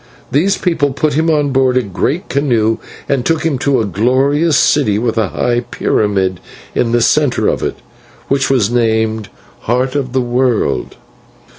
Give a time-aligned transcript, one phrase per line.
[0.31, 4.57] These people put him on board a great canoe, and took him to a glorious
[4.57, 6.39] city with a high pyramid
[6.73, 7.75] in the centre of it,
[8.27, 9.29] which was named
[9.65, 10.95] Heart of the World.